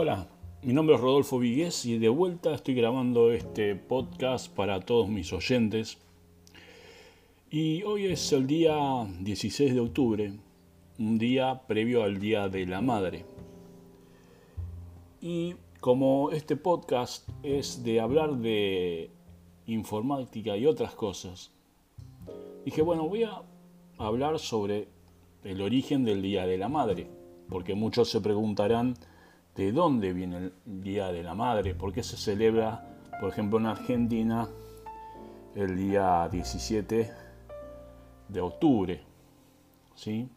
Hola, 0.00 0.28
mi 0.62 0.72
nombre 0.72 0.94
es 0.94 1.00
Rodolfo 1.00 1.40
Vigués 1.40 1.84
y 1.84 1.98
de 1.98 2.08
vuelta 2.08 2.54
estoy 2.54 2.74
grabando 2.74 3.32
este 3.32 3.74
podcast 3.74 4.48
para 4.48 4.78
todos 4.78 5.08
mis 5.08 5.32
oyentes. 5.32 5.98
Y 7.50 7.82
hoy 7.82 8.06
es 8.06 8.32
el 8.32 8.46
día 8.46 8.76
16 9.18 9.74
de 9.74 9.80
octubre, 9.80 10.32
un 11.00 11.18
día 11.18 11.62
previo 11.66 12.04
al 12.04 12.20
Día 12.20 12.48
de 12.48 12.64
la 12.64 12.80
Madre. 12.80 13.24
Y 15.20 15.56
como 15.80 16.30
este 16.30 16.54
podcast 16.54 17.28
es 17.42 17.82
de 17.82 17.98
hablar 17.98 18.36
de 18.36 19.10
informática 19.66 20.56
y 20.56 20.66
otras 20.66 20.94
cosas, 20.94 21.50
dije, 22.64 22.82
bueno, 22.82 23.08
voy 23.08 23.24
a 23.24 23.42
hablar 23.96 24.38
sobre 24.38 24.86
el 25.42 25.60
origen 25.60 26.04
del 26.04 26.22
Día 26.22 26.46
de 26.46 26.56
la 26.56 26.68
Madre, 26.68 27.10
porque 27.48 27.74
muchos 27.74 28.08
se 28.08 28.20
preguntarán, 28.20 28.94
de 29.58 29.72
dónde 29.72 30.12
viene 30.12 30.36
el 30.36 30.52
Día 30.64 31.08
de 31.08 31.24
la 31.24 31.34
Madre, 31.34 31.74
por 31.74 31.92
qué 31.92 32.04
se 32.04 32.16
celebra, 32.16 32.96
por 33.20 33.30
ejemplo, 33.30 33.58
en 33.58 33.66
Argentina 33.66 34.48
el 35.56 35.76
día 35.76 36.28
17 36.30 37.10
de 38.28 38.40
octubre. 38.40 39.00
¿sí? 39.96 40.28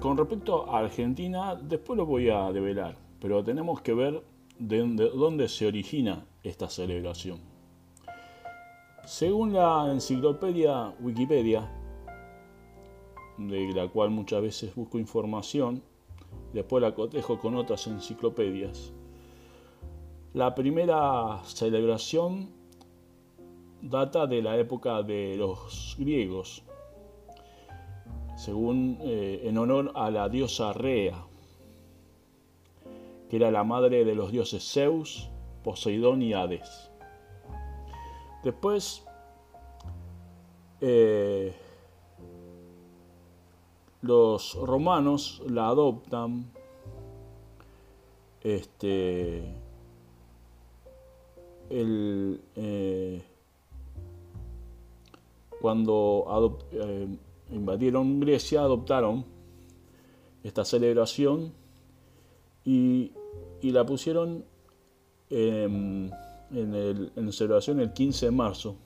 con 0.00 0.16
respecto 0.16 0.68
a 0.68 0.80
Argentina, 0.80 1.54
después 1.54 1.96
lo 1.96 2.06
voy 2.06 2.30
a 2.30 2.50
develar, 2.50 2.96
pero 3.20 3.44
tenemos 3.44 3.80
que 3.82 3.92
ver 3.94 4.24
de 4.58 5.10
dónde 5.14 5.48
se 5.48 5.66
origina 5.68 6.24
esta 6.42 6.68
celebración. 6.68 7.38
Según 9.04 9.52
la 9.52 9.88
enciclopedia 9.92 10.94
Wikipedia, 11.00 11.70
de 13.36 13.72
la 13.72 13.86
cual 13.88 14.10
muchas 14.10 14.42
veces 14.42 14.74
busco 14.74 14.98
información, 14.98 15.82
después 16.52 16.82
la 16.82 16.94
cotejo 16.94 17.38
con 17.38 17.56
otras 17.56 17.86
enciclopedias. 17.86 18.92
La 20.34 20.54
primera 20.54 21.40
celebración 21.44 22.50
data 23.82 24.26
de 24.26 24.40
la 24.40 24.56
época 24.56 25.02
de 25.02 25.36
los 25.36 25.96
griegos, 25.98 26.62
según 28.36 28.98
eh, 29.02 29.42
en 29.44 29.58
honor 29.58 29.92
a 29.94 30.10
la 30.10 30.28
diosa 30.28 30.72
Rea, 30.72 31.26
que 33.28 33.36
era 33.36 33.50
la 33.50 33.64
madre 33.64 34.04
de 34.04 34.14
los 34.14 34.30
dioses 34.30 34.62
Zeus, 34.72 35.28
Poseidón 35.64 36.22
y 36.22 36.32
Hades. 36.32 36.90
Después, 38.42 39.04
eh, 40.80 41.54
los 44.02 44.54
romanos 44.54 45.42
la 45.48 45.68
adoptan. 45.68 46.50
Este. 48.42 49.54
Eh, 51.74 53.22
cuando 55.60 56.58
eh, 56.72 57.08
invadieron 57.50 58.20
Grecia, 58.20 58.60
adoptaron 58.60 59.24
esta 60.42 60.64
celebración 60.64 61.52
y, 62.64 63.12
la 63.62 63.86
pusieron 63.86 64.44
en, 65.30 66.12
el, 66.50 67.12
en 67.16 67.32
celebración 67.32 67.80
el 67.80 67.92
15 67.92 68.26
de 68.26 68.32
marzo 68.32 68.76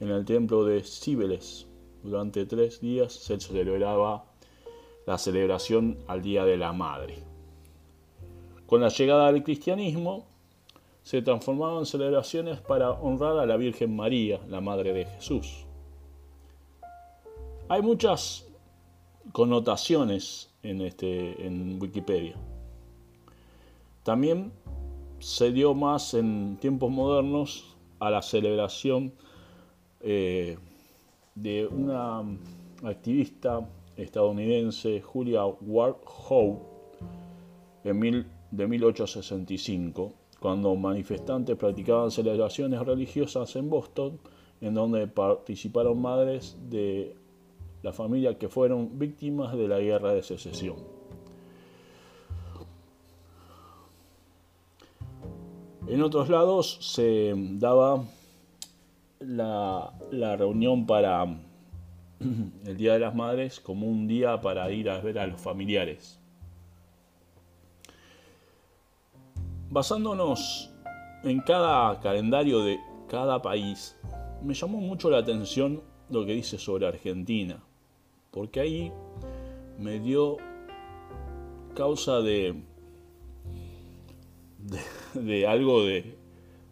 en 0.00 0.08
el 0.08 0.24
templo 0.24 0.64
de 0.64 0.82
Cibeles. 0.82 1.68
Durante 2.02 2.44
tres 2.46 2.80
días 2.80 3.12
se 3.12 3.38
celebraba 3.38 4.31
la 5.06 5.18
celebración 5.18 5.98
al 6.06 6.22
Día 6.22 6.44
de 6.44 6.56
la 6.56 6.72
Madre. 6.72 7.18
Con 8.66 8.80
la 8.80 8.88
llegada 8.88 9.32
del 9.32 9.42
cristianismo, 9.42 10.26
se 11.02 11.20
transformaban 11.20 11.78
en 11.78 11.86
celebraciones 11.86 12.60
para 12.60 12.92
honrar 12.92 13.38
a 13.38 13.46
la 13.46 13.56
Virgen 13.56 13.94
María, 13.94 14.40
la 14.48 14.60
Madre 14.60 14.92
de 14.92 15.04
Jesús. 15.04 15.66
Hay 17.68 17.82
muchas 17.82 18.46
connotaciones 19.32 20.50
en, 20.62 20.80
este, 20.80 21.46
en 21.46 21.80
Wikipedia. 21.80 22.36
También 24.04 24.52
se 25.18 25.52
dio 25.52 25.74
más 25.74 26.14
en 26.14 26.56
tiempos 26.60 26.90
modernos 26.90 27.76
a 27.98 28.10
la 28.10 28.22
celebración 28.22 29.12
eh, 30.00 30.58
de 31.34 31.66
una 31.66 32.22
activista 32.82 33.60
estadounidense 33.96 35.00
Julia 35.00 35.44
Ward 35.44 35.96
Howe 36.28 36.58
de 37.84 38.66
1865, 38.66 40.12
cuando 40.40 40.74
manifestantes 40.76 41.56
practicaban 41.56 42.10
celebraciones 42.10 42.80
religiosas 42.80 43.54
en 43.56 43.70
Boston, 43.70 44.18
en 44.60 44.74
donde 44.74 45.06
participaron 45.08 46.00
madres 46.00 46.56
de 46.68 47.16
la 47.82 47.92
familia 47.92 48.38
que 48.38 48.48
fueron 48.48 48.98
víctimas 48.98 49.56
de 49.56 49.68
la 49.68 49.80
guerra 49.80 50.14
de 50.14 50.22
secesión. 50.22 50.76
En 55.88 56.00
otros 56.00 56.28
lados 56.28 56.78
se 56.80 57.34
daba 57.36 58.04
la, 59.18 59.92
la 60.12 60.36
reunión 60.36 60.86
para 60.86 61.26
el 62.66 62.76
Día 62.76 62.94
de 62.94 62.98
las 63.00 63.14
Madres 63.14 63.60
como 63.60 63.86
un 63.86 64.06
día 64.06 64.40
para 64.40 64.70
ir 64.70 64.88
a 64.90 65.00
ver 65.00 65.18
a 65.18 65.26
los 65.26 65.40
familiares. 65.40 66.18
Basándonos 69.70 70.70
en 71.24 71.40
cada 71.40 71.98
calendario 72.00 72.62
de 72.62 72.78
cada 73.08 73.40
país, 73.40 73.96
me 74.42 74.54
llamó 74.54 74.78
mucho 74.78 75.10
la 75.10 75.18
atención 75.18 75.82
lo 76.10 76.26
que 76.26 76.34
dice 76.34 76.58
sobre 76.58 76.86
Argentina, 76.86 77.62
porque 78.30 78.60
ahí 78.60 78.92
me 79.78 79.98
dio 79.98 80.36
causa 81.74 82.20
de, 82.20 82.62
de, 85.14 85.46
algo 85.46 85.84
de 85.84 86.16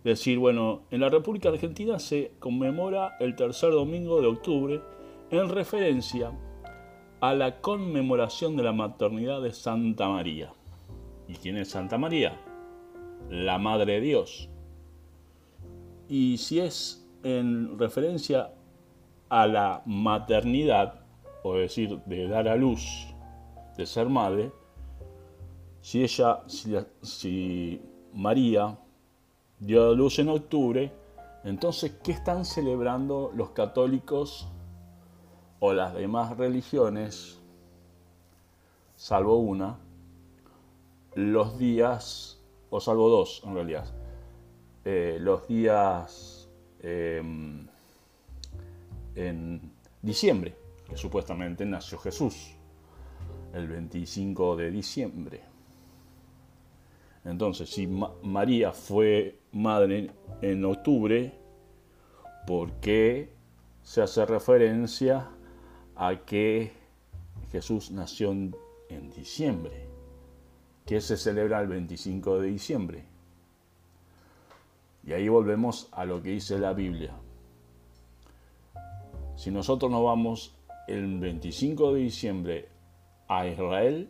decir, 0.05 0.39
bueno, 0.39 0.83
en 0.91 1.01
la 1.01 1.09
República 1.09 1.49
Argentina 1.49 1.99
se 1.99 2.33
conmemora 2.39 3.17
el 3.21 3.35
tercer 3.35 3.73
domingo 3.73 4.21
de 4.21 4.27
octubre 4.27 4.83
en 5.31 5.49
referencia 5.49 6.33
a 7.21 7.35
la 7.35 7.61
conmemoración 7.61 8.57
de 8.57 8.65
la 8.65 8.73
maternidad 8.73 9.41
de 9.41 9.53
Santa 9.53 10.09
María. 10.09 10.53
¿Y 11.29 11.35
quién 11.35 11.57
es 11.57 11.71
Santa 11.71 11.99
María? 11.99 12.41
La 13.29 13.59
Madre 13.59 13.95
de 13.95 14.01
Dios. 14.01 14.49
Y 16.09 16.39
si 16.39 16.59
es 16.59 17.09
en 17.23 17.79
referencia 17.79 18.53
a 19.29 19.47
la 19.47 19.83
maternidad, 19.87 21.05
o 21.45 21.55
decir, 21.55 22.01
de 22.07 22.27
dar 22.27 22.49
a 22.49 22.57
luz, 22.57 23.15
de 23.77 23.87
ser 23.87 24.09
madre, 24.09 24.51
si 25.81 26.03
ella, 26.03 26.41
si, 26.47 26.75
si 27.03 27.81
María 28.13 28.77
dio 29.61 29.91
a 29.91 29.93
luz 29.93 30.19
en 30.19 30.29
octubre, 30.31 30.93
entonces, 31.45 31.93
¿qué 32.03 32.13
están 32.13 32.45
celebrando 32.45 33.31
los 33.35 33.51
católicos 33.51 34.49
o 35.61 35.75
las 35.75 35.95
demás 35.95 36.37
religiones, 36.37 37.39
salvo 38.97 39.37
una, 39.37 39.79
los 41.15 41.59
días, 41.59 42.41
o 42.71 42.81
salvo 42.81 43.11
dos 43.11 43.43
en 43.45 43.55
realidad, 43.55 43.87
eh, 44.85 45.19
los 45.21 45.47
días 45.47 46.49
em, 46.83 47.67
en 49.15 49.61
diciembre, 50.01 50.57
que 50.89 50.97
supuestamente 50.97 51.67
nació 51.67 51.99
Jesús, 51.99 52.55
el 53.53 53.69
25 53.69 54.57
de 54.57 54.71
diciembre. 54.71 55.43
Entonces, 57.25 57.69
si 57.69 57.87
María 57.87 58.73
fue 58.73 59.41
madre 59.53 60.11
en 60.41 60.65
octubre, 60.65 61.35
¿por 62.47 62.73
qué 62.81 63.31
se 63.83 64.01
hace 64.01 64.25
referencia 64.25 65.29
a 66.01 66.17
que 66.25 66.73
Jesús 67.53 67.91
nació 67.91 68.33
en, 68.33 68.55
diciembre, 69.15 69.87
que 70.87 70.99
se 70.99 71.19
celebra 71.19 71.61
el 71.61 71.69
25 71.69 72.39
de 72.41 72.49
diciembre. 72.49 73.05
Y 75.05 75.13
ahí 75.13 75.29
volvemos 75.29 75.89
a 75.93 76.07
lo 76.07 76.23
que 76.23 76.31
dice 76.31 76.59
la 76.59 76.73
Biblia. 76.73 77.13
Si 79.37 79.51
nosotros 79.51 79.91
no 79.91 80.03
vamos 80.03 80.55
el 80.89 81.19
25 81.19 81.93
de 81.93 82.01
diciembre 82.01 82.69
a 83.29 83.47
Israel, 83.47 84.09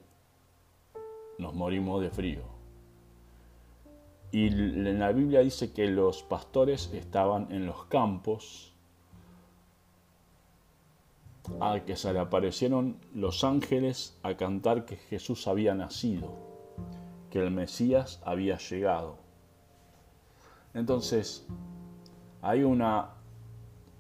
nos 1.39 1.55
morimos 1.55 2.01
de 2.03 2.11
frío. 2.11 2.43
Y 4.31 4.47
en 4.47 5.01
la 5.01 5.11
Biblia 5.11 5.41
dice 5.41 5.73
que 5.73 5.89
los 5.89 6.23
pastores 6.23 6.89
estaban 6.95 7.51
en 7.51 7.67
los 7.67 7.87
campos 7.87 8.70
a 11.61 11.81
que 11.81 11.97
se 11.97 12.13
le 12.13 12.19
aparecieron 12.19 12.97
los 13.15 13.45
ángeles 13.45 14.19
a 14.23 14.37
cantar 14.37 14.85
que 14.85 14.97
Jesús 14.97 15.49
había 15.49 15.75
nacido, 15.75 16.33
que 17.31 17.41
el 17.41 17.51
Mesías 17.51 18.21
había 18.25 18.59
llegado. 18.59 19.19
Entonces, 20.75 21.47
hay 22.43 22.63
una, 22.63 23.11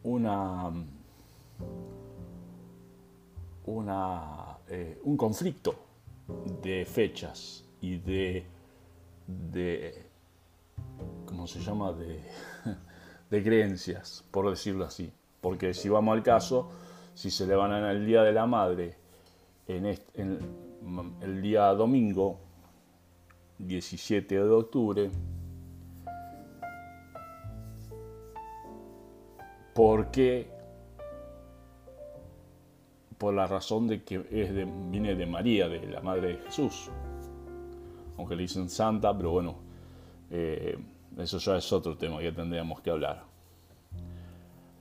una, 0.03 0.71
una 3.65 4.59
eh, 4.69 5.01
un 5.03 5.17
conflicto 5.17 5.75
de 6.63 6.85
fechas 6.87 7.65
y 7.81 7.97
de, 7.97 8.47
de 9.27 10.07
¿cómo 11.27 11.47
se 11.49 11.59
llama? 11.59 11.93
De, 11.93 12.23
de 13.31 13.43
creencias, 13.43 14.25
por 14.31 14.49
decirlo 14.49 14.85
así. 14.85 15.13
Porque 15.41 15.75
si 15.75 15.89
vamos 15.89 16.13
al 16.17 16.23
caso, 16.23 16.71
si 17.21 17.31
se 17.31 17.45
en 17.45 17.73
el 17.73 18.07
Día 18.07 18.23
de 18.23 18.33
la 18.33 18.47
Madre, 18.47 18.95
en, 19.69 19.85
el 19.85 21.43
día 21.43 21.67
domingo, 21.75 22.39
17 23.59 24.37
de 24.37 24.51
octubre, 24.51 25.11
¿por 29.75 30.11
qué? 30.11 30.51
Por 33.19 33.35
la 33.35 33.47
razón 33.47 33.87
de 33.87 34.03
que 34.03 34.17
viene 34.17 35.15
de 35.15 35.27
María, 35.27 35.69
de 35.69 35.87
la 35.89 36.01
Madre 36.01 36.29
de 36.29 36.37
Jesús. 36.39 36.89
Aunque 38.17 38.35
le 38.35 38.45
dicen 38.45 38.71
santa, 38.71 39.15
pero 39.15 39.33
bueno, 39.33 39.57
eh, 40.31 40.75
eso 41.19 41.37
ya 41.37 41.59
es 41.59 41.71
otro 41.71 41.99
tema 41.99 42.19
que 42.21 42.33
tendríamos 42.33 42.81
que 42.81 42.89
hablar. 42.89 43.25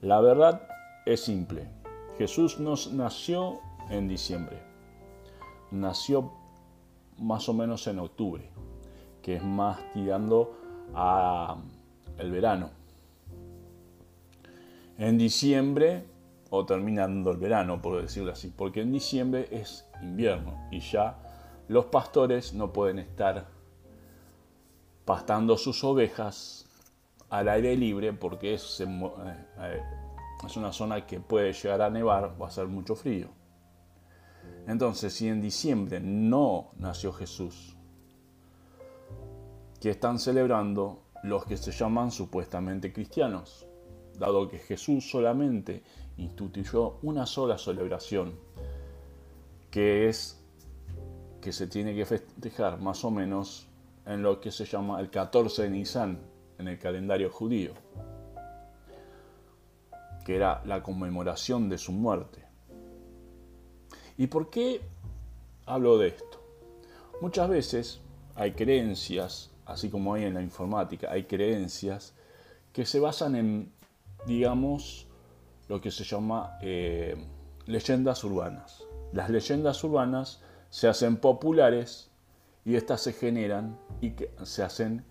La 0.04 0.22
verdad 0.22 0.66
es 1.06 1.20
simple. 1.20 1.79
Jesús 2.20 2.60
nos 2.60 2.92
nació 2.92 3.62
en 3.90 4.10
diciembre. 4.10 4.62
Nació 5.72 6.34
más 7.18 7.48
o 7.48 7.54
menos 7.54 7.88
en 7.88 7.98
octubre, 7.98 8.50
que 9.22 9.38
es 9.38 9.44
más 9.44 9.80
tirando 9.94 10.54
a 10.94 11.56
el 12.18 12.30
verano. 12.30 12.72
En 14.98 15.18
diciembre 15.18 16.04
o 16.50 16.66
terminando 16.66 17.32
el 17.32 17.38
verano, 17.38 17.82
por 17.82 18.02
decirlo 18.02 18.34
así, 18.34 18.54
porque 18.54 18.82
en 18.82 18.92
diciembre 18.92 19.48
es 19.50 19.88
invierno 20.02 20.68
y 20.72 20.82
ya 20.82 21.20
los 21.70 21.86
pastores 21.86 22.54
no 22.54 22.74
pueden 22.74 23.00
estar 23.00 23.48
pastando 25.06 25.58
sus 25.58 25.86
ovejas 25.86 26.66
al 27.30 27.48
aire 27.48 27.78
libre 27.78 28.12
porque 28.12 28.56
es, 28.56 28.84
es 30.50 30.58
una 30.58 30.74
zona 30.74 31.06
que 31.06 31.20
puede 31.20 31.54
llegar 31.54 31.82
a 31.82 31.90
nevar 31.90 32.36
o 32.38 32.46
hacer 32.46 32.68
mucho 32.68 32.96
frío. 32.96 33.28
Entonces, 34.68 35.14
si 35.14 35.28
en 35.28 35.42
diciembre 35.42 36.00
no 36.00 36.70
nació 36.78 37.14
Jesús, 37.14 37.76
que 39.80 39.92
están 39.92 40.18
celebrando 40.20 41.04
los 41.24 41.46
que 41.46 41.56
se 41.56 41.72
llaman 41.72 42.12
supuestamente 42.12 42.92
cristianos, 42.92 43.68
dado 44.18 44.50
que 44.50 44.58
Jesús 44.58 45.10
solamente 45.10 45.84
instituyó 46.18 46.98
una 47.04 47.26
sola 47.26 47.58
celebración, 47.58 48.34
que 49.70 50.10
es 50.10 50.44
que 51.42 51.54
se 51.54 51.68
tiene 51.68 51.96
que 51.96 52.06
festejar 52.06 52.82
más 52.82 53.06
o 53.06 53.12
menos 53.12 53.68
en 54.06 54.24
lo 54.24 54.42
que 54.42 54.52
se 54.52 54.66
llama 54.66 55.00
el 55.00 55.10
14 55.10 55.64
de 55.64 55.70
Nisan 55.70 56.20
en 56.58 56.68
el 56.68 56.80
calendario 56.80 57.30
judío, 57.30 57.74
que 60.30 60.36
era 60.36 60.62
la 60.66 60.84
conmemoración 60.84 61.70
de 61.70 61.80
su 61.80 61.92
muerte. 61.92 62.44
¿Y 64.16 64.28
por 64.28 64.52
qué 64.52 64.80
hablo 65.66 65.98
de 65.98 66.10
esto? 66.10 66.40
Muchas 67.20 67.50
veces 67.50 68.00
hay 68.36 68.52
creencias, 68.52 69.50
así 69.66 69.90
como 69.90 70.14
hay 70.14 70.26
en 70.26 70.36
la 70.36 70.44
informática, 70.44 71.10
hay 71.10 71.24
creencias 71.24 72.14
que 72.72 72.86
se 72.86 73.00
basan 73.00 73.36
en, 73.36 73.72
digamos, 74.28 75.08
lo 75.68 75.82
que 75.82 75.90
se 75.90 76.04
llama 76.04 76.60
eh, 76.62 77.16
leyendas 77.66 78.24
urbanas. 78.24 78.84
Las 79.12 79.32
leyendas 79.32 79.84
urbanas 79.84 80.44
se 80.70 80.88
hacen 80.88 81.18
populares 81.18 82.12
y 82.64 82.76
estas 82.76 83.02
se 83.02 83.14
generan 83.14 83.80
y 84.00 84.14
se 84.44 84.62
hacen 84.62 85.04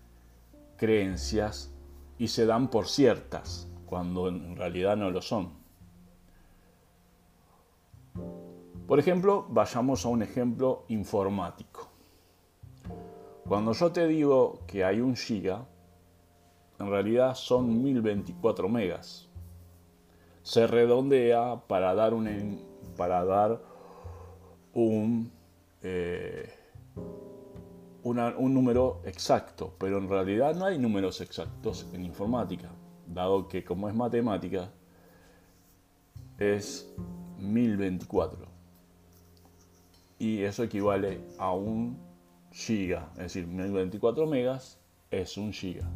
creencias 0.77 1.71
y 2.17 2.29
se 2.29 2.45
dan 2.45 2.69
por 2.69 2.87
ciertas 2.87 3.68
cuando 3.89 4.27
en 4.27 4.55
realidad 4.55 4.95
no 4.95 5.09
lo 5.09 5.19
son. 5.19 5.49
Por 8.87 8.99
ejemplo, 8.99 9.47
vayamos 9.49 10.05
a 10.05 10.09
un 10.09 10.21
ejemplo 10.21 10.85
informático. 10.89 11.89
Cuando 13.47 13.73
yo 13.73 13.91
te 13.91 14.07
digo 14.07 14.59
que 14.67 14.83
hay 14.83 15.01
un 15.01 15.15
giga, 15.15 15.65
en 16.79 16.89
realidad 16.89 17.33
son 17.33 17.81
1024 17.81 18.69
megas. 18.69 19.27
Se 20.43 20.67
redondea 20.67 21.59
para 21.67 21.95
dar 21.95 22.13
un, 22.13 22.61
para 22.95 23.25
dar 23.25 23.59
un 24.73 25.31
eh, 25.81 26.53
un 28.03 28.53
número 28.53 29.01
exacto, 29.03 29.73
pero 29.77 29.97
en 29.97 30.07
realidad 30.07 30.55
no 30.55 30.65
hay 30.65 30.77
números 30.77 31.21
exactos 31.21 31.87
en 31.93 32.05
informática, 32.05 32.69
dado 33.09 33.47
que 33.47 33.63
como 33.63 33.89
es 33.89 33.95
matemática, 33.95 34.69
es 36.37 36.89
1024. 37.39 38.47
Y 40.19 40.43
eso 40.43 40.63
equivale 40.63 41.21
a 41.37 41.53
un 41.53 41.97
giga, 42.51 43.09
es 43.13 43.23
decir, 43.23 43.47
1024 43.47 44.27
megas 44.27 44.79
es 45.11 45.37
un 45.37 45.51
giga. 45.53 45.89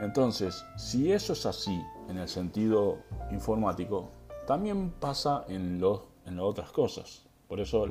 Entonces, 0.00 0.64
si 0.76 1.12
eso 1.12 1.32
es 1.32 1.46
así 1.46 1.80
en 2.08 2.18
el 2.18 2.28
sentido 2.28 2.98
informático, 3.30 4.10
también 4.46 4.90
pasa 4.90 5.44
en, 5.48 5.80
en 6.26 6.38
otras 6.40 6.72
cosas. 6.72 7.24
Por 7.46 7.60
eso, 7.60 7.86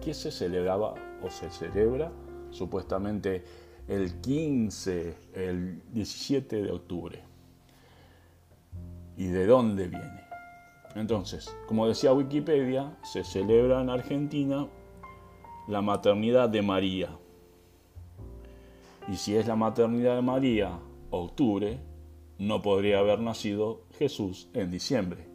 ¿qué 0.00 0.14
se 0.14 0.30
celebraba 0.30 0.94
o 1.22 1.28
se 1.28 1.50
celebra 1.50 2.10
supuestamente 2.50 3.44
el 3.88 4.20
15, 4.20 5.16
el 5.34 5.82
17 5.92 6.62
de 6.62 6.70
octubre? 6.70 7.22
¿Y 9.16 9.26
de 9.26 9.46
dónde 9.46 9.88
viene? 9.88 10.22
Entonces, 10.94 11.54
como 11.66 11.86
decía 11.86 12.12
Wikipedia, 12.12 12.96
se 13.02 13.24
celebra 13.24 13.80
en 13.80 13.90
Argentina 13.90 14.66
la 15.68 15.82
maternidad 15.82 16.48
de 16.48 16.62
María. 16.62 17.10
Y 19.08 19.16
si 19.16 19.36
es 19.36 19.46
la 19.46 19.56
maternidad 19.56 20.16
de 20.16 20.22
María, 20.22 20.78
octubre, 21.10 21.80
no 22.38 22.62
podría 22.62 22.98
haber 22.98 23.20
nacido 23.20 23.82
Jesús 23.98 24.48
en 24.54 24.70
diciembre 24.70 25.28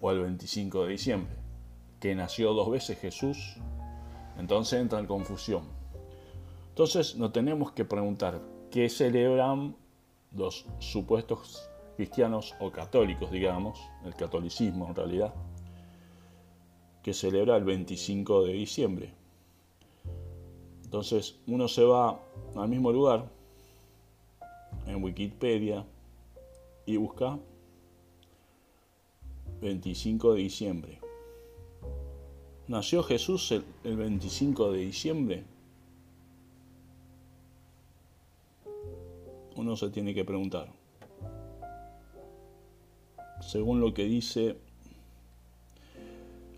o 0.00 0.10
el 0.10 0.20
25 0.20 0.84
de 0.84 0.90
diciembre 0.92 1.46
que 2.00 2.14
nació 2.14 2.52
dos 2.52 2.70
veces 2.70 2.98
Jesús, 2.98 3.56
entonces 4.38 4.80
entra 4.80 4.98
en 4.98 5.06
confusión. 5.06 5.75
Entonces 6.76 7.16
nos 7.16 7.32
tenemos 7.32 7.72
que 7.72 7.86
preguntar, 7.86 8.38
¿qué 8.70 8.90
celebran 8.90 9.74
los 10.32 10.66
supuestos 10.78 11.70
cristianos 11.96 12.54
o 12.60 12.70
católicos, 12.70 13.30
digamos, 13.30 13.80
el 14.04 14.14
catolicismo 14.14 14.86
en 14.88 14.94
realidad, 14.94 15.34
que 17.02 17.14
celebra 17.14 17.56
el 17.56 17.64
25 17.64 18.44
de 18.44 18.52
diciembre? 18.52 19.14
Entonces 20.84 21.38
uno 21.46 21.66
se 21.66 21.82
va 21.82 22.20
al 22.54 22.68
mismo 22.68 22.92
lugar, 22.92 23.26
en 24.86 25.02
Wikipedia, 25.02 25.82
y 26.84 26.98
busca 26.98 27.38
25 29.62 30.34
de 30.34 30.40
diciembre. 30.42 31.00
¿Nació 32.68 33.02
Jesús 33.02 33.50
el, 33.82 33.96
25 33.96 34.72
de 34.72 34.78
diciembre? 34.80 35.55
Uno 39.56 39.76
se 39.76 39.90
tiene 39.90 40.14
que 40.14 40.24
preguntar. 40.24 40.72
Según 43.40 43.80
lo 43.80 43.92
que 43.92 44.04
dice 44.04 44.56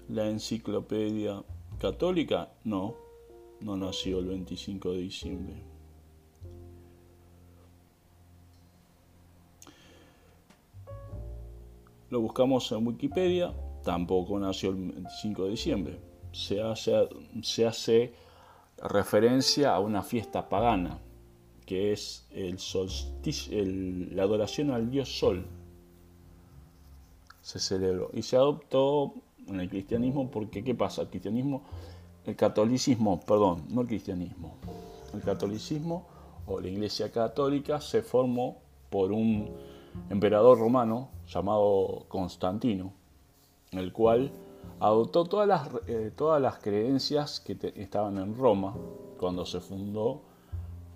la 0.09 0.28
enciclopedia 0.28 1.43
católica, 1.78 2.50
no, 2.64 2.95
no 3.61 3.76
nació 3.76 4.19
el 4.21 4.26
25 4.26 4.93
de 4.93 4.99
diciembre. 4.99 5.55
Lo 12.11 12.21
buscamos 12.21 12.73
en 12.73 12.87
Wikipedia 12.87 13.55
tampoco 13.88 14.38
nació 14.38 14.71
el 14.71 14.76
25 14.76 15.45
de 15.45 15.50
diciembre. 15.50 15.99
Se 16.33 16.61
hace, 16.62 18.12
referencia 18.83 19.75
a 19.75 19.81
una 19.81 20.02
fiesta 20.02 20.49
pagana, 20.49 20.99
que 21.69 21.93
es 21.93 22.27
el 22.31 22.59
solsticio, 22.59 23.63
la 23.63 24.23
adoración 24.23 24.71
al 24.71 24.91
dios 24.91 25.19
sol. 25.19 25.45
se 27.43 27.59
celebró. 27.59 28.09
Y 28.15 28.23
se 28.23 28.37
adoptó 28.37 29.13
en 29.47 29.61
el 29.61 29.69
cristianismo 29.69 30.31
porque, 30.31 30.65
¿qué 30.65 30.75
pasa? 30.75 31.03
El 31.03 31.09
cristianismo, 31.09 31.61
el 32.25 32.37
catolicismo, 32.37 33.21
perdón, 33.21 33.67
no 33.69 33.83
el 33.83 33.87
cristianismo, 33.87 34.55
el 35.13 35.21
catolicismo 35.21 36.07
o 36.47 36.59
la 36.59 36.69
iglesia 36.69 37.13
católica 37.13 37.83
se 37.83 38.01
formó 38.01 38.57
por 38.89 39.13
un 39.13 39.51
emperador 40.09 40.59
romano 40.59 41.11
llamado 41.27 42.07
Constantino, 42.09 42.95
el 43.73 43.93
cual 43.93 44.33
adoptó 44.81 45.27
todas 45.27 45.47
las, 45.47 45.69
eh, 45.87 46.13
todas 46.17 46.41
las 46.41 46.61
creencias 46.61 47.41
que 47.41 47.59
estaban 47.77 48.17
en 48.17 48.35
Roma 48.39 48.75
cuando 49.19 49.45
se 49.45 49.61
fundó 49.61 50.23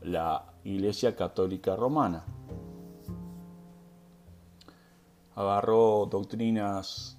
la 0.00 0.51
Iglesia 0.64 1.14
Católica 1.16 1.76
Romana. 1.76 2.24
Agarró 5.34 6.06
doctrinas 6.10 7.18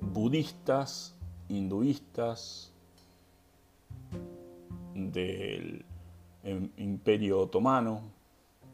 budistas, 0.00 1.14
hinduistas, 1.48 2.74
del 4.94 5.84
imperio 6.76 7.40
otomano, 7.40 8.02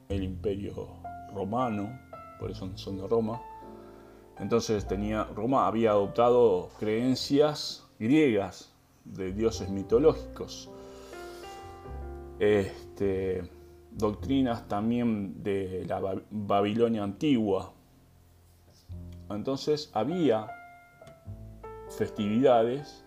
el 0.08 0.24
imperio 0.24 0.88
romano, 1.32 1.98
por 2.38 2.50
eso 2.50 2.70
son 2.76 2.98
de 2.98 3.06
Roma. 3.06 3.40
Entonces 4.38 4.86
tenía, 4.86 5.24
Roma 5.24 5.66
había 5.66 5.90
adoptado 5.90 6.70
creencias 6.78 7.86
griegas 7.98 8.72
de 9.04 9.32
dioses 9.32 9.68
mitológicos. 9.68 10.70
Este, 12.38 13.42
doctrinas 13.92 14.68
también 14.68 15.42
de 15.42 15.84
la 15.86 16.00
Babilonia 16.30 17.02
antigua. 17.02 17.72
Entonces 19.30 19.90
había 19.92 20.48
festividades, 21.96 23.04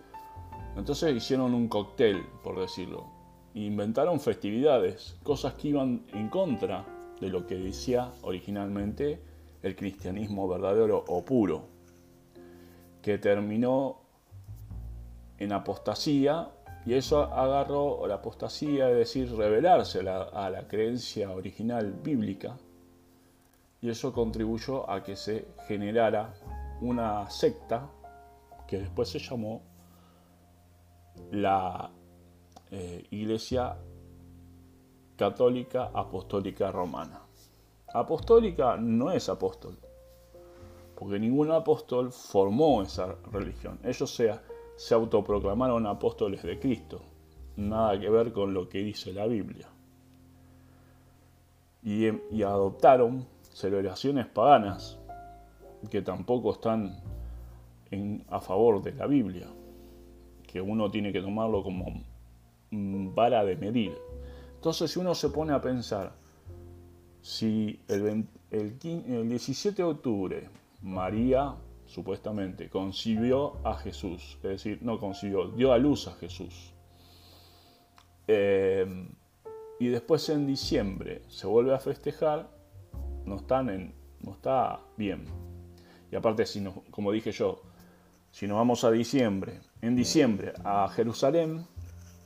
entonces 0.76 1.14
hicieron 1.14 1.54
un 1.54 1.68
cóctel, 1.68 2.22
por 2.42 2.60
decirlo. 2.60 3.06
Inventaron 3.54 4.20
festividades, 4.20 5.16
cosas 5.22 5.54
que 5.54 5.68
iban 5.68 6.04
en 6.12 6.28
contra 6.28 6.84
de 7.20 7.28
lo 7.28 7.46
que 7.46 7.56
decía 7.56 8.12
originalmente 8.22 9.22
el 9.62 9.76
cristianismo 9.76 10.48
verdadero 10.48 11.04
o 11.08 11.24
puro, 11.24 11.68
que 13.00 13.18
terminó 13.18 14.00
en 15.38 15.52
apostasía 15.52 16.50
y 16.86 16.94
eso 16.94 17.22
agarró 17.22 18.06
la 18.06 18.16
apostasía, 18.16 18.90
es 18.90 18.96
decir, 18.96 19.34
rebelarse 19.34 20.00
a 20.00 20.50
la, 20.50 20.68
creencia 20.68 21.30
original 21.30 21.92
bíblica. 21.92 22.58
Y 23.80 23.88
eso 23.88 24.12
contribuyó 24.12 24.88
a 24.90 25.02
que 25.02 25.16
se 25.16 25.48
generara 25.66 26.34
una 26.82 27.28
secta 27.30 27.88
que 28.66 28.78
después 28.78 29.08
se 29.08 29.18
llamó 29.18 29.62
la 31.30 31.90
eh, 32.70 33.06
Iglesia 33.10 33.76
Católica 35.16 35.90
Apostólica 35.94 36.70
Romana. 36.70 37.22
Apostólica 37.94 38.76
no 38.76 39.10
es 39.10 39.28
apóstol, 39.28 39.78
porque 40.96 41.18
ningún 41.18 41.50
apóstol 41.50 42.12
formó 42.12 42.82
esa 42.82 43.14
religión. 43.30 43.78
Ellos 43.84 44.14
sea 44.14 44.42
se 44.76 44.94
autoproclamaron 44.94 45.86
apóstoles 45.86 46.42
de 46.42 46.58
Cristo. 46.58 47.00
Nada 47.56 47.98
que 47.98 48.10
ver 48.10 48.32
con 48.32 48.52
lo 48.52 48.68
que 48.68 48.78
dice 48.78 49.12
la 49.12 49.26
Biblia. 49.26 49.68
Y, 51.82 52.42
adoptaron 52.42 53.26
celebraciones 53.52 54.26
paganas 54.26 54.98
que 55.90 56.02
tampoco 56.02 56.52
están 56.52 57.00
a 58.28 58.40
favor 58.40 58.82
de 58.82 58.92
la 58.92 59.06
Biblia, 59.06 59.46
que 60.46 60.60
uno 60.60 60.90
tiene 60.90 61.12
que 61.12 61.20
tomarlo 61.20 61.62
como 61.62 62.02
vara 62.70 63.44
de 63.44 63.56
medir. 63.56 63.96
Entonces, 64.56 64.90
si 64.90 64.98
uno 64.98 65.14
se 65.14 65.28
pone 65.28 65.52
a 65.52 65.60
pensar, 65.60 66.12
si 67.20 67.78
el, 67.86 68.26
el 68.50 68.78
17 69.28 69.76
de 69.76 69.88
octubre 69.88 70.48
María 70.82 71.54
supuestamente, 71.94 72.68
concibió 72.68 73.64
a 73.64 73.76
Jesús, 73.76 74.36
es 74.42 74.42
decir, 74.42 74.80
no 74.82 74.98
concibió, 74.98 75.48
dio 75.48 75.72
a 75.72 75.78
luz 75.78 76.08
a 76.08 76.14
Jesús. 76.14 76.74
Eh, 78.26 79.08
y 79.78 79.88
después 79.88 80.28
en 80.28 80.44
diciembre 80.44 81.22
se 81.28 81.46
vuelve 81.46 81.72
a 81.72 81.78
festejar, 81.78 82.50
no, 83.24 83.36
está 83.36 84.80
bien. 84.96 85.24
Y 86.10 86.16
aparte, 86.16 86.46
si 86.46 86.64
como 86.90 87.12
dije 87.12 87.30
yo, 87.30 87.62
si 88.32 88.48
nos 88.48 88.56
vamos 88.56 88.82
a 88.82 88.90
diciembre, 88.90 89.60
en 89.80 89.94
diciembre 89.94 90.52
a 90.64 90.88
Jerusalén, 90.88 91.64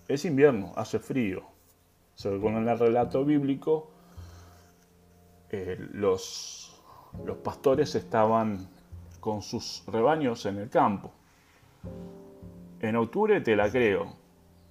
es 0.08 0.24
invierno, 0.24 0.72
hace 0.76 0.98
frío. 0.98 1.42
Con 2.22 2.56
el 2.56 2.78
relato 2.78 3.22
bíblico, 3.22 3.90
eh, 5.50 5.76
los 5.92 6.72
pastores 7.44 7.94
estaban 7.94 8.77
con 9.28 9.42
sus 9.42 9.84
rebaños 9.86 10.46
en 10.46 10.56
el 10.56 10.70
campo. 10.70 11.10
En 12.80 12.96
octubre 12.96 13.42
te 13.42 13.56
la 13.56 13.70
creo, 13.70 14.14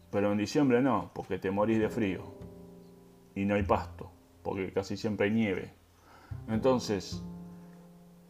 pero 0.10 0.32
en 0.32 0.40
diciembre 0.40 0.82
no, 0.82 1.12
porque 1.14 1.38
te 1.38 1.52
morís 1.52 1.78
de 1.78 1.90
frío. 1.90 2.24
Y 3.36 3.46
no 3.46 3.54
hay 3.54 3.62
pasto, 3.62 4.10
porque 4.42 4.74
casi 4.74 4.98
siempre 4.98 5.28
hay 5.28 5.34
nieve. 5.34 5.74
Entonces, 6.48 7.24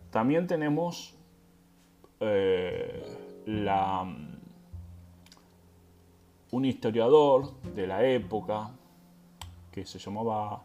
también 0.10 0.48
tenemos 0.48 1.18
eh, 2.20 3.06
un 6.52 6.66
historiador 6.66 7.54
de 7.74 7.88
la 7.88 8.04
época 8.04 8.72
que 9.72 9.86
se 9.86 9.98
llamaba 9.98 10.62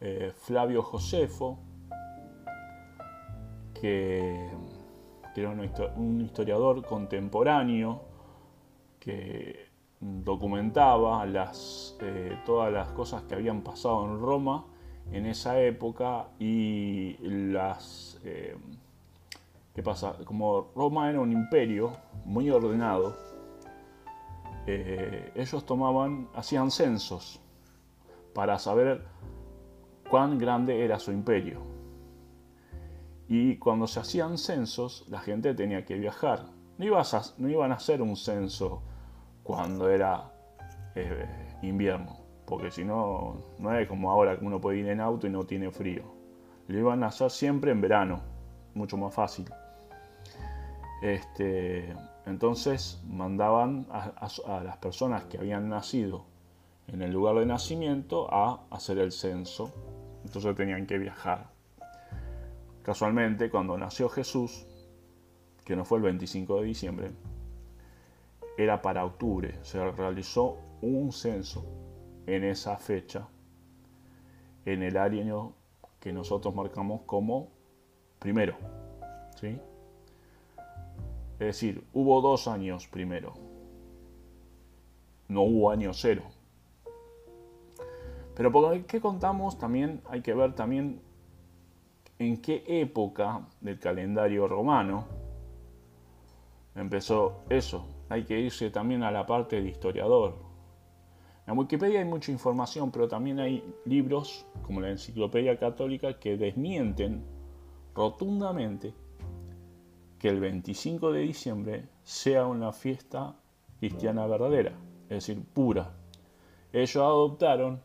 eh, 0.00 0.32
Flavio 0.34 0.82
Josefo, 0.82 1.58
que, 3.78 4.48
era 5.36 5.50
un 5.50 6.20
historiador 6.20 6.84
contemporáneo 6.84 8.02
que 8.98 9.68
documentaba 10.00 11.26
eh, 11.26 12.38
todas 12.46 12.72
las 12.72 12.88
cosas 12.90 13.22
que 13.22 13.34
habían 13.34 13.62
pasado 13.62 14.04
en 14.04 14.20
Roma 14.20 14.64
en 15.12 15.26
esa 15.26 15.60
época 15.60 16.28
y 16.38 17.16
las... 17.20 18.20
Eh, 18.24 18.56
¿Qué 19.74 19.82
pasa? 19.82 20.16
Como 20.24 20.72
Roma 20.74 21.08
era 21.08 21.20
un 21.20 21.30
imperio 21.30 21.92
muy 22.24 22.50
ordenado, 22.50 23.16
eh, 24.66 25.32
ellos 25.36 25.64
tomaban, 25.64 26.28
hacían 26.34 26.72
censos 26.72 27.40
para 28.34 28.58
saber 28.58 29.06
cuán 30.10 30.36
grande 30.36 30.84
era 30.84 30.98
su 30.98 31.12
imperio. 31.12 31.77
Y 33.28 33.56
cuando 33.56 33.86
se 33.86 34.00
hacían 34.00 34.38
censos, 34.38 35.04
la 35.08 35.20
gente 35.20 35.54
tenía 35.54 35.84
que 35.84 35.98
viajar. 35.98 36.46
No, 36.78 37.02
no 37.38 37.48
iban 37.48 37.72
a 37.72 37.74
hacer 37.74 38.00
un 38.00 38.16
censo 38.16 38.82
cuando 39.42 39.90
era 39.90 40.32
eh, 40.94 41.26
invierno, 41.62 42.16
porque 42.46 42.70
si 42.70 42.84
no, 42.84 43.38
no 43.58 43.78
es 43.78 43.86
como 43.86 44.10
ahora 44.10 44.38
que 44.38 44.44
uno 44.44 44.60
puede 44.60 44.78
ir 44.78 44.88
en 44.88 45.00
auto 45.00 45.26
y 45.26 45.30
no 45.30 45.44
tiene 45.44 45.70
frío. 45.70 46.04
Lo 46.68 46.78
iban 46.78 47.02
a 47.02 47.08
hacer 47.08 47.30
siempre 47.30 47.70
en 47.70 47.80
verano, 47.80 48.20
mucho 48.74 48.96
más 48.96 49.14
fácil. 49.14 49.46
Este, 51.02 51.94
entonces 52.26 53.02
mandaban 53.06 53.86
a 53.90 54.60
las 54.64 54.76
personas 54.78 55.24
que 55.24 55.38
habían 55.38 55.68
nacido 55.68 56.24
en 56.88 57.02
el 57.02 57.12
lugar 57.12 57.36
de 57.36 57.46
nacimiento 57.46 58.32
a 58.32 58.60
hacer 58.70 58.98
el 58.98 59.12
censo. 59.12 59.72
Entonces 60.24 60.54
tenían 60.56 60.86
que 60.86 60.98
viajar. 60.98 61.57
Casualmente, 62.88 63.50
cuando 63.50 63.76
nació 63.76 64.08
Jesús, 64.08 64.66
que 65.62 65.76
no 65.76 65.84
fue 65.84 65.98
el 65.98 66.04
25 66.04 66.62
de 66.62 66.64
diciembre, 66.64 67.10
era 68.56 68.80
para 68.80 69.04
octubre. 69.04 69.58
Se 69.60 69.90
realizó 69.90 70.56
un 70.80 71.12
censo 71.12 71.66
en 72.26 72.44
esa 72.44 72.78
fecha, 72.78 73.28
en 74.64 74.82
el 74.82 74.96
año 74.96 75.52
que 76.00 76.14
nosotros 76.14 76.54
marcamos 76.54 77.02
como 77.02 77.50
primero. 78.18 78.56
¿sí? 79.38 79.58
Es 81.34 81.46
decir, 81.46 81.84
hubo 81.92 82.22
dos 82.22 82.48
años 82.48 82.88
primero. 82.88 83.34
No 85.28 85.42
hubo 85.42 85.70
año 85.70 85.92
cero. 85.92 86.22
Pero 88.34 88.50
por 88.50 88.82
qué 88.86 88.98
contamos 88.98 89.58
también 89.58 90.00
hay 90.08 90.22
que 90.22 90.32
ver 90.32 90.54
también 90.54 91.02
en 92.18 92.40
qué 92.40 92.64
época 92.66 93.46
del 93.60 93.78
calendario 93.78 94.48
romano 94.48 95.06
empezó 96.74 97.42
eso. 97.48 97.86
Hay 98.08 98.24
que 98.24 98.38
irse 98.38 98.70
también 98.70 99.02
a 99.02 99.10
la 99.10 99.26
parte 99.26 99.60
de 99.60 99.68
historiador. 99.68 100.36
En 101.46 101.56
Wikipedia 101.56 102.00
hay 102.00 102.04
mucha 102.04 102.30
información, 102.30 102.90
pero 102.90 103.08
también 103.08 103.40
hay 103.40 103.64
libros 103.84 104.46
como 104.62 104.80
la 104.80 104.90
Enciclopedia 104.90 105.58
Católica 105.58 106.18
que 106.18 106.36
desmienten 106.36 107.24
rotundamente 107.94 108.92
que 110.18 110.28
el 110.28 110.40
25 110.40 111.12
de 111.12 111.20
diciembre 111.20 111.88
sea 112.02 112.46
una 112.46 112.72
fiesta 112.72 113.36
cristiana 113.78 114.26
verdadera, 114.26 114.72
es 115.04 115.26
decir, 115.26 115.42
pura. 115.54 115.94
Ellos 116.72 116.96
adoptaron 116.96 117.80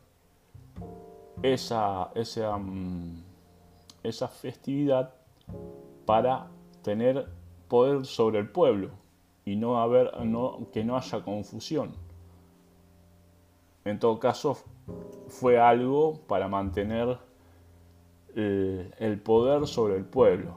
esa, 1.42 2.10
esa, 2.14 2.58
mm, 2.58 3.22
esa 4.04 4.28
festividad 4.28 5.14
para 6.06 6.48
tener 6.82 7.26
poder 7.68 8.04
sobre 8.04 8.38
el 8.38 8.48
pueblo 8.50 8.90
y 9.44 9.56
no 9.56 9.80
haber, 9.80 10.24
no, 10.24 10.68
que 10.72 10.84
no 10.84 10.96
haya 10.96 11.22
confusión. 11.22 11.92
En 13.84 13.98
todo 13.98 14.18
caso, 14.18 14.56
fue 15.28 15.58
algo 15.58 16.20
para 16.26 16.48
mantener 16.48 17.18
el, 18.34 18.94
el 18.98 19.20
poder 19.20 19.66
sobre 19.66 19.96
el 19.96 20.04
pueblo, 20.04 20.54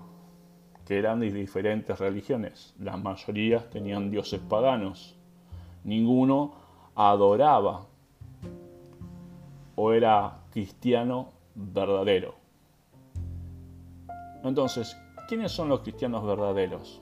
que 0.86 0.98
eran 0.98 1.20
de 1.20 1.32
diferentes 1.32 1.98
religiones. 2.00 2.74
La 2.80 2.96
mayoría 2.96 3.70
tenían 3.70 4.10
dioses 4.10 4.40
paganos. 4.40 5.18
Ninguno 5.84 6.54
adoraba 6.96 7.86
o 9.76 9.92
era 9.92 10.44
cristiano 10.52 11.30
verdadero. 11.56 12.47
Entonces, 14.44 14.98
¿quiénes 15.28 15.52
son 15.52 15.70
los 15.70 15.82
cristianos 15.82 16.26
verdaderos? 16.26 17.02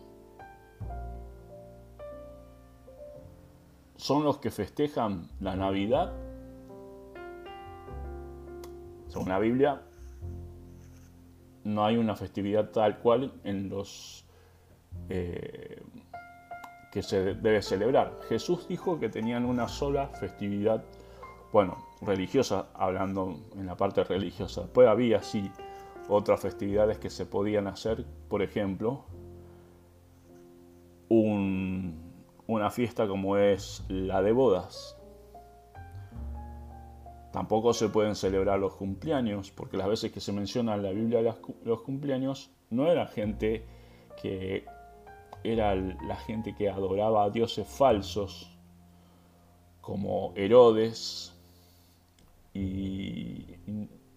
¿Son 3.95 4.23
los 4.23 4.37
que 4.37 4.51
festejan 4.51 5.29
la 5.39 5.55
Navidad? 5.55 6.13
Según 9.07 9.29
la 9.29 9.39
Biblia, 9.39 9.81
no 11.63 11.85
hay 11.85 11.97
una 11.97 12.15
festividad 12.15 12.69
tal 12.71 12.99
cual 12.99 13.33
en 13.43 13.69
los 13.69 14.25
eh, 15.09 15.81
que 16.91 17.01
se 17.01 17.35
debe 17.35 17.61
celebrar. 17.61 18.19
Jesús 18.29 18.67
dijo 18.67 18.99
que 18.99 19.09
tenían 19.09 19.45
una 19.45 19.67
sola 19.67 20.07
festividad, 20.07 20.83
bueno, 21.51 21.77
religiosa, 22.01 22.67
hablando 22.73 23.35
en 23.55 23.65
la 23.65 23.75
parte 23.75 24.03
religiosa. 24.03 24.67
Pues 24.71 24.87
había 24.87 25.21
sí 25.21 25.51
otras 26.09 26.41
festividades 26.41 26.97
que 26.97 27.09
se 27.09 27.25
podían 27.25 27.67
hacer, 27.67 28.05
por 28.29 28.41
ejemplo, 28.41 29.05
una 31.09 32.71
fiesta 32.71 33.07
como 33.07 33.37
es 33.37 33.83
la 33.87 34.21
de 34.21 34.31
bodas. 34.31 34.97
Tampoco 37.31 37.73
se 37.73 37.89
pueden 37.89 38.15
celebrar 38.15 38.59
los 38.59 38.75
cumpleaños, 38.75 39.51
porque 39.51 39.77
las 39.77 39.87
veces 39.87 40.11
que 40.11 40.21
se 40.21 40.31
menciona 40.31 40.75
en 40.75 40.83
la 40.83 40.91
Biblia 40.91 41.35
los 41.63 41.81
cumpleaños, 41.81 42.49
no 42.69 42.89
era 42.89 43.07
gente 43.07 43.65
que 44.21 44.65
era 45.43 45.75
la 45.75 46.15
gente 46.15 46.55
que 46.55 46.69
adoraba 46.69 47.25
a 47.25 47.29
dioses 47.29 47.67
falsos, 47.67 48.57
como 49.81 50.33
Herodes, 50.35 51.35
y, 52.53 53.45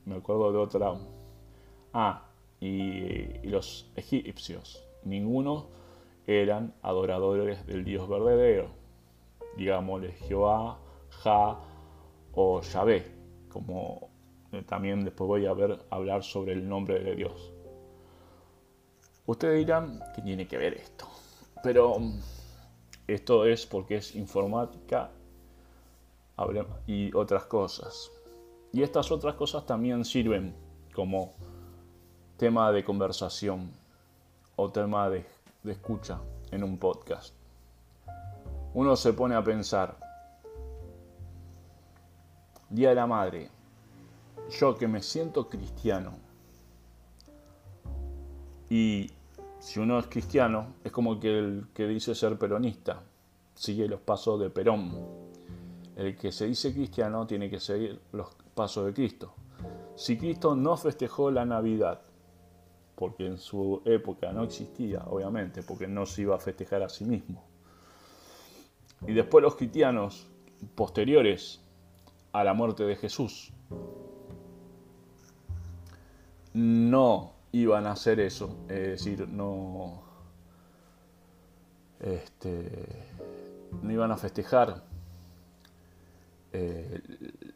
me 0.05 0.17
acuerdo 0.17 0.53
de 0.53 0.59
otra. 0.59 0.95
Ah, 2.01 2.23
y, 2.61 3.45
los 3.49 3.91
egipcios. 3.97 4.87
Ninguno 5.03 5.67
eran 6.29 6.73
adoradores 6.81 7.67
del 7.67 7.85
Dios 7.85 8.09
verdadero. 8.09 8.69
Digámosle 9.57 10.13
Jehová, 10.13 10.79
Ja 11.25 11.59
o 12.35 12.61
Yahvé, 12.61 13.05
como 13.49 14.11
también 14.67 15.05
después 15.05 15.27
voy 15.27 15.47
a 15.47 15.53
ver 15.55 15.85
hablar 15.91 16.23
sobre 16.23 16.53
el 16.53 16.69
nombre 16.69 17.01
de 17.01 17.17
Dios. 17.17 17.53
Ustedes 19.27 19.59
dirán, 19.59 20.01
¿qué 20.15 20.23
tiene 20.23 20.47
que 20.47 20.57
ver 20.57 20.75
esto? 20.75 21.09
Pero 21.65 21.97
esto 23.09 23.45
es 23.45 23.67
porque 23.67 23.97
es 23.97 24.15
informática 24.15 25.11
y 26.87 27.13
otras 27.13 27.47
cosas. 27.47 28.09
Y 28.73 28.85
estas 28.85 29.11
otras 29.11 29.35
cosas 29.35 29.67
también 29.67 30.05
sirven 30.05 30.55
como 30.95 31.35
tema 32.39 32.71
de 32.71 32.85
conversación 32.85 33.69
o 34.55 34.71
tema 34.71 35.11
de, 35.11 35.27
escucha 35.65 36.21
en 36.53 36.63
un 36.63 36.79
podcast. 36.79 37.35
Uno 38.75 38.95
se 38.95 39.13
pone 39.13 39.35
a 39.35 39.43
pensar, 39.43 39.99
Día 42.71 42.91
de 42.91 42.95
la 42.95 43.09
Madre, 43.09 43.51
yo 44.61 44.77
que 44.77 44.87
me 44.87 45.03
siento 45.03 45.49
cristiano, 45.49 46.13
y 48.71 49.11
si 49.59 49.81
uno 49.81 49.99
es 49.99 50.07
cristiano, 50.07 50.75
es 50.85 50.93
como 50.93 51.19
que 51.19 51.39
el 51.39 51.67
que 51.75 51.89
dice 51.89 52.15
ser 52.15 52.39
peronista, 52.39 53.03
sigue 53.55 53.89
los 53.89 54.01
pasos 54.01 54.39
de 54.39 54.51
Perón. 54.51 54.93
El 55.97 56.17
que 56.17 56.31
se 56.31 56.47
dice 56.47 56.73
cristiano 56.73 57.27
tiene 57.27 57.51
que 57.51 57.59
seguir 57.59 58.01
los 58.13 58.29
paso 58.55 58.85
de 58.85 58.95
Cristo. 58.95 59.35
Si 59.97 60.17
Cristo 60.17 60.55
no 60.55 60.77
festejó 60.77 61.33
la 61.33 61.45
Navidad, 61.45 62.01
porque 62.99 63.27
en 63.27 63.39
su 63.39 63.81
época 63.85 64.33
no 64.33 64.43
existía, 64.43 65.05
obviamente, 65.07 65.63
porque 65.63 65.87
no 65.87 66.05
se 66.05 66.23
iba 66.23 66.35
a 66.35 66.41
festejar 66.41 66.83
a 66.83 66.89
sí 66.89 67.05
mismo, 67.05 67.45
y 69.07 69.13
después 69.13 69.41
los 69.43 69.55
cristianos 69.55 70.27
posteriores 70.75 71.61
a 72.33 72.43
la 72.43 72.55
muerte 72.55 72.83
de 72.83 72.97
Jesús 72.97 73.53
no 76.53 77.35
iban 77.53 77.87
a 77.87 77.93
hacer 77.93 78.19
eso, 78.19 78.57
es 78.69 78.89
decir, 78.89 79.29
no, 79.29 80.03
este, 82.01 83.07
no 83.81 83.93
iban 83.93 84.11
a 84.11 84.17
festejar 84.17 84.83
eh, 86.53 87.01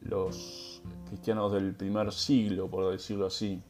los 0.03 0.81
cristianos 1.09 1.53
del 1.53 1.75
primer 1.75 2.13
siglo, 2.13 2.69
por 2.69 2.93
decirlo 2.93 3.27
así, 3.27 3.61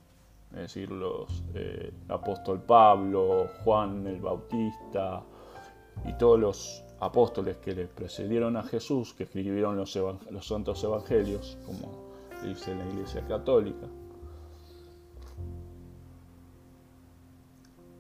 es 0.54 0.60
decir, 0.60 0.90
los 0.90 1.42
eh, 1.54 1.92
apóstol 2.08 2.62
Pablo, 2.62 3.48
Juan 3.64 4.06
el 4.06 4.20
Bautista 4.20 5.22
y 6.04 6.12
todos 6.18 6.38
los 6.38 6.84
apóstoles 7.00 7.56
que 7.56 7.74
le 7.74 7.86
precedieron 7.86 8.56
a 8.56 8.62
Jesús, 8.62 9.14
que 9.14 9.24
escribieron 9.24 9.76
los, 9.76 9.98
santos 10.46 10.84
evangelios, 10.84 11.58
como 11.64 12.12
dice 12.42 12.74
la 12.74 12.86
Iglesia 12.86 13.26
Católica. 13.26 13.86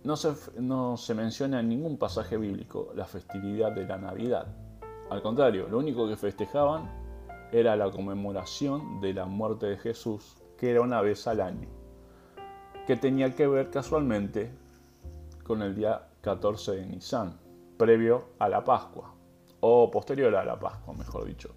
No 0.04 0.16
se, 0.16 0.34
no 0.60 0.96
se 0.96 1.14
menciona 1.14 1.60
en 1.60 1.68
ningún 1.68 1.96
pasaje 1.96 2.36
bíblico 2.36 2.92
la 2.94 3.06
festividad 3.06 3.72
de 3.72 3.86
la 3.86 3.98
Navidad. 3.98 4.46
Al 5.10 5.22
contrario, 5.22 5.68
lo 5.68 5.78
único 5.78 6.08
que 6.08 6.16
festejaban 6.16 6.90
era 7.52 7.76
la 7.76 7.90
conmemoración 7.90 9.00
de 9.00 9.14
la 9.14 9.26
muerte 9.26 9.66
de 9.66 9.78
Jesús, 9.78 10.36
que 10.56 10.70
era 10.70 10.80
una 10.80 11.00
vez 11.00 11.26
al 11.26 11.40
año, 11.40 11.68
que 12.86 12.96
tenía 12.96 13.34
que 13.34 13.46
ver 13.46 13.70
casualmente 13.70 14.50
con 15.44 15.62
el 15.62 15.74
día 15.74 16.08
14 16.20 16.72
de 16.72 16.86
Nisan, 16.86 17.38
previo 17.76 18.30
a 18.38 18.48
la 18.48 18.64
Pascua, 18.64 19.14
o 19.60 19.90
posterior 19.90 20.34
a 20.34 20.44
la 20.44 20.58
Pascua, 20.58 20.94
mejor 20.94 21.24
dicho, 21.24 21.54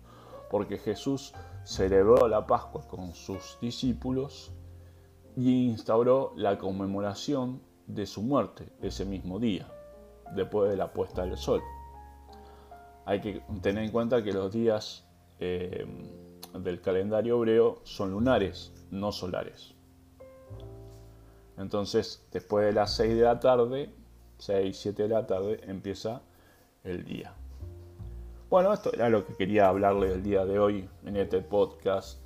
porque 0.49 0.77
Jesús 0.77 1.33
celebró 1.63 2.27
la 2.27 2.45
Pascua 2.45 2.88
con 2.88 3.13
sus 3.13 3.57
discípulos 3.59 4.51
y 5.35 5.67
instauró 5.67 6.33
la 6.35 6.57
conmemoración 6.57 7.61
de 7.88 8.05
su 8.05 8.21
muerte 8.21 8.71
ese 8.81 9.05
mismo 9.05 9.39
día, 9.39 9.67
después 10.35 10.69
de 10.69 10.77
la 10.77 10.93
puesta 10.93 11.25
del 11.25 11.38
sol. 11.38 11.61
Hay 13.05 13.21
que 13.21 13.43
tener 13.61 13.83
en 13.83 13.91
cuenta 13.91 14.23
que 14.23 14.33
los 14.33 14.51
días 14.51 15.05
eh, 15.39 15.85
del 16.53 16.81
calendario 16.81 17.38
hebreo 17.38 17.81
son 17.83 18.11
lunares, 18.11 18.73
no 18.89 19.11
solares. 19.11 19.74
Entonces, 21.57 22.25
después 22.31 22.65
de 22.65 22.73
las 22.73 22.95
6 22.95 23.15
de 23.15 23.21
la 23.21 23.39
tarde, 23.39 23.89
6, 24.37 24.77
7 24.77 25.03
de 25.03 25.09
la 25.09 25.25
tarde, 25.25 25.59
empieza 25.67 26.21
el 26.83 27.05
día. 27.05 27.33
Bueno, 28.49 28.73
esto 28.73 28.93
era 28.93 29.09
lo 29.09 29.25
que 29.25 29.33
quería 29.33 29.67
hablarle 29.67 30.13
el 30.13 30.23
día 30.23 30.45
de 30.45 30.59
hoy 30.59 30.87
en 31.05 31.17
este 31.17 31.41
podcast, 31.41 32.19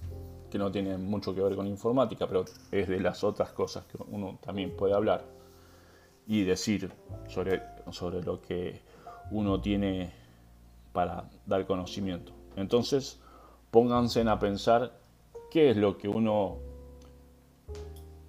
que 0.49 0.57
no 0.57 0.71
tiene 0.71 0.97
mucho 0.97 1.33
que 1.33 1.41
ver 1.41 1.55
con 1.55 1.67
informática, 1.67 2.27
pero 2.27 2.45
es 2.71 2.87
de 2.87 2.99
las 2.99 3.23
otras 3.23 3.51
cosas 3.51 3.85
que 3.85 3.97
uno 4.09 4.37
también 4.41 4.75
puede 4.75 4.93
hablar 4.93 5.23
y 6.27 6.43
decir 6.43 6.91
sobre, 7.27 7.61
sobre 7.91 8.21
lo 8.21 8.41
que 8.41 8.81
uno 9.31 9.61
tiene 9.61 10.11
para 10.91 11.29
dar 11.45 11.65
conocimiento. 11.65 12.33
Entonces, 12.55 13.19
pónganse 13.71 14.21
a 14.21 14.39
pensar 14.39 14.99
qué 15.51 15.71
es 15.71 15.77
lo 15.77 15.97
que 15.97 16.07
uno 16.07 16.57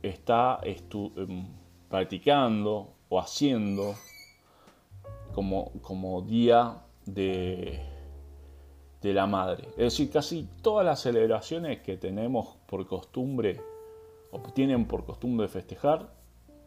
está 0.03 0.61
em, 0.63 1.47
practicando 1.89 2.95
o 3.09 3.21
haciendo 3.21 3.95
como, 5.35 5.73
como 5.83 6.23
día 6.23 6.83
de, 7.07 7.81
de 9.01 9.15
la 9.15 9.27
madre. 9.27 9.69
Es 9.71 9.77
decir, 9.77 10.11
casi 10.11 10.49
todas 10.63 10.85
las 10.85 11.01
celebraciones 11.01 11.81
que 11.81 11.97
tenemos 11.97 12.57
por 12.67 12.87
costumbre 12.87 13.61
o 14.31 14.39
tienen 14.53 14.87
por 14.87 15.05
costumbre 15.05 15.49
festejar 15.49 16.13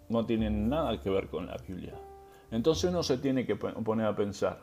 no 0.09 0.25
tienen 0.25 0.69
nada 0.69 0.99
que 0.99 1.09
ver 1.09 1.29
con 1.29 1.47
la 1.47 1.57
Biblia. 1.57 1.93
Entonces 2.51 2.89
uno 2.89 3.03
se 3.03 3.17
tiene 3.17 3.45
que 3.45 3.55
poner 3.55 4.05
a 4.05 4.15
pensar, 4.15 4.59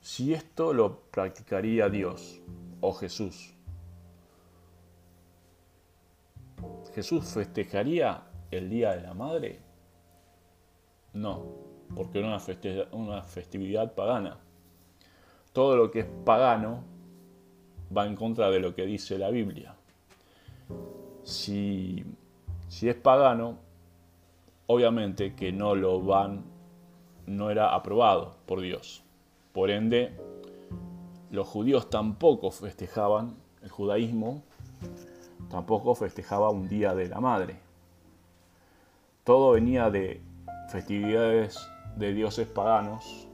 si 0.00 0.32
esto 0.32 0.72
lo 0.72 1.00
practicaría 1.10 1.88
Dios 1.88 2.40
o 2.80 2.92
Jesús, 2.92 3.54
¿Jesús 6.98 7.26
festejaría 7.26 8.24
el 8.50 8.68
Día 8.68 8.96
de 8.96 9.02
la 9.02 9.14
Madre? 9.14 9.60
No, 11.12 11.44
porque 11.94 12.18
era 12.18 12.26
una, 12.90 13.22
festividad 13.22 13.94
pagana. 13.94 14.38
Todo 15.52 15.76
lo 15.76 15.92
que 15.92 16.00
es 16.00 16.06
pagano 16.24 16.82
va 17.96 18.04
en 18.04 18.16
contra 18.16 18.50
de 18.50 18.58
lo 18.58 18.74
que 18.74 18.84
dice 18.84 19.16
la 19.16 19.30
Biblia. 19.30 19.76
Si, 21.22 22.04
si 22.66 22.88
es 22.88 22.96
pagano, 22.96 23.58
obviamente 24.66 25.36
que 25.36 25.52
no 25.52 25.76
lo 25.76 26.02
van, 26.02 26.46
no 27.26 27.48
era 27.48 27.76
aprobado 27.76 28.38
por 28.44 28.60
Dios. 28.60 29.04
Por 29.52 29.70
ende, 29.70 30.18
los 31.30 31.46
judíos 31.46 31.90
tampoco 31.90 32.50
festejaban, 32.50 33.36
el 33.62 33.70
judaísmo 33.70 34.42
tampoco 35.50 35.94
festejaba 35.94 36.50
un 36.50 36.68
día 36.68 36.94
de 36.94 37.08
la 37.08 37.20
madre. 37.20 37.56
Todo 39.24 39.52
venía 39.52 39.90
de 39.90 40.22
festividades 40.70 41.68
de 41.96 42.12
dioses 42.12 42.46
paganos 42.46 43.28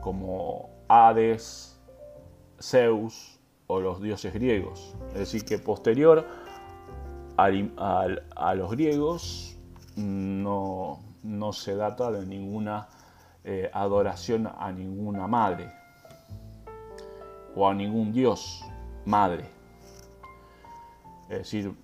como 0.00 0.70
Hades, 0.88 1.78
Zeus 2.60 3.38
o 3.66 3.80
los 3.80 4.00
dioses 4.00 4.32
griegos. 4.32 4.94
Es 5.08 5.18
decir, 5.18 5.44
que 5.44 5.58
posterior 5.58 6.26
a, 7.36 8.54
los 8.54 8.70
griegos 8.70 9.56
no, 9.96 10.98
se 11.52 11.76
data 11.76 12.10
de 12.10 12.26
ninguna 12.26 12.88
eh, 13.44 13.70
adoración 13.72 14.48
a 14.58 14.72
ninguna 14.72 15.26
madre 15.26 15.70
o 17.54 17.68
a 17.68 17.74
ningún 17.74 18.12
dios 18.12 18.64
madre. 19.04 19.57
Es 21.28 21.38
decir, 21.38 21.74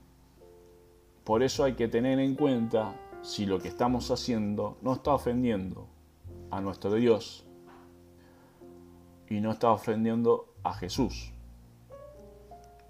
por 1.25 1.43
eso 1.43 1.65
hay 1.65 1.75
que 1.75 1.89
tener 1.89 2.19
en 2.19 2.35
cuenta 2.35 2.95
si 3.23 3.47
lo 3.47 3.59
que 3.59 3.69
estamos 3.69 4.11
haciendo 4.11 4.77
no 4.83 4.95
está 4.95 5.13
ofendiendo 5.15 5.89
a 6.51 6.61
nuestro 6.61 6.93
Dios 6.95 7.47
y 9.29 9.41
no 9.41 9.51
está 9.51 9.71
ofendiendo 9.71 10.55
a 10.63 10.75
Jesús. 10.75 11.33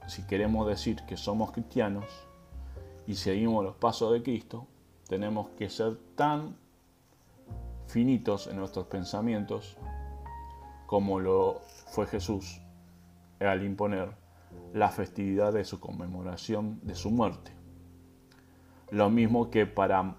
Si 0.06 0.26
queremos 0.26 0.66
decir 0.66 1.04
que 1.06 1.16
somos 1.16 1.52
cristianos 1.52 2.04
y 3.06 3.14
seguimos 3.14 3.64
los 3.64 3.76
pasos 3.76 4.12
de 4.12 4.22
Cristo, 4.22 4.66
tenemos 5.08 5.48
que 5.50 5.70
ser 5.70 5.96
tan 6.14 6.56
finitos 7.86 8.46
en 8.46 8.56
nuestros 8.56 8.86
pensamientos 8.86 9.76
como 10.86 11.20
lo 11.20 11.60
fue 11.86 12.06
Jesús 12.06 12.60
al 13.40 13.64
imponer 13.64 14.23
la 14.72 14.90
festividad 14.90 15.52
de 15.52 15.64
su 15.64 15.80
conmemoración 15.80 16.80
de 16.82 16.94
su 16.94 17.10
muerte. 17.10 17.52
Lo 18.90 19.10
mismo 19.10 19.50
que 19.50 19.66
para 19.66 20.16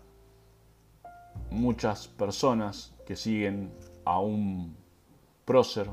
muchas 1.51 2.07
personas 2.07 2.93
que 3.05 3.15
siguen 3.15 3.73
a 4.05 4.19
un 4.19 4.75
prócer 5.45 5.89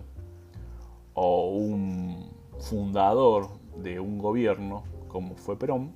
o 1.14 1.50
un 1.50 2.30
fundador 2.58 3.48
de 3.76 4.00
un 4.00 4.18
gobierno 4.18 4.84
como 5.08 5.36
fue 5.36 5.58
Perón, 5.58 5.94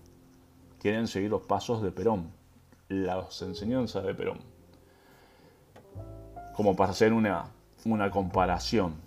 quieren 0.79 1.07
seguir 1.07 1.31
los 1.31 1.43
pasos 1.43 1.83
de 1.83 1.91
Perón, 1.91 2.31
las 2.89 3.41
enseñanzas 3.43 4.05
de 4.05 4.15
Perón. 4.15 4.39
Como 6.55 6.77
para 6.77 6.91
hacer 6.91 7.13
una, 7.13 7.47
una 7.85 8.11
comparación, 8.11 9.06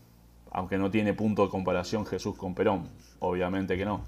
aunque 0.60 0.78
no 0.78 0.92
tiene 0.92 1.14
punto 1.14 1.44
de 1.44 1.50
comparación 1.50 2.06
Jesús 2.06 2.36
con 2.36 2.54
Perón, 2.54 2.90
obviamente 3.20 3.78
que 3.78 3.86
no, 3.86 4.02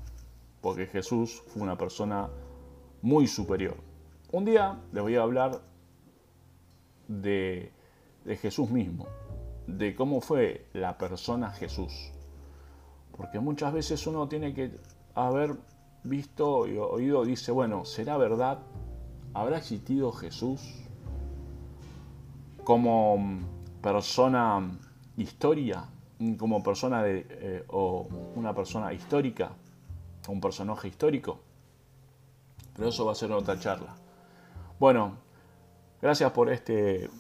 porque 0.60 0.86
Jesús 0.86 1.42
fue 1.48 1.64
una 1.64 1.78
persona 1.78 2.30
muy 3.02 3.26
superior. 3.26 3.78
Un 4.34 4.44
día 4.44 4.78
les 4.92 5.02
voy 5.02 5.16
a 5.16 5.22
hablar 5.22 5.62
de, 7.08 7.72
Jesús 8.42 8.70
mismo, 8.70 9.08
de 9.66 9.96
cómo 9.96 10.20
fue 10.20 10.68
la 10.74 10.98
persona 10.98 11.52
Jesús. 11.52 12.12
Porque 13.16 13.40
muchas 13.40 13.72
veces 13.72 14.06
uno 14.06 14.28
tiene 14.28 14.54
que 14.54 14.78
haber 15.16 15.56
visto 16.04 16.68
y 16.68 16.78
oído, 16.78 17.24
dice, 17.24 17.54
bueno, 17.54 17.86
¿será 17.86 18.18
verdad? 18.18 18.60
¿Habrá 19.34 19.60
existido 19.60 20.12
Jesús 20.12 20.60
como 22.66 23.40
persona 23.82 24.78
historia, 25.16 25.88
como 26.38 26.62
persona 26.64 27.04
de, 27.04 27.26
eh, 27.30 27.64
o 27.68 28.08
una 28.36 28.54
persona 28.54 28.94
histórica, 28.94 29.52
un 30.28 30.42
personaje 30.42 30.88
histórico? 30.88 31.40
Pero 32.76 32.90
eso 32.90 33.06
va 33.06 33.12
a 33.12 33.16
ser 33.16 33.32
otra 33.32 33.60
charla. 33.60 33.96
Bueno, 34.80 35.18
Gracias 36.02 36.32
por 36.32 36.52
este 36.52 37.12